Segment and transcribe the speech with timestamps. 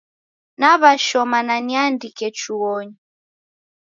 [0.59, 2.97] Naw'ashoma na niandike chuonyi.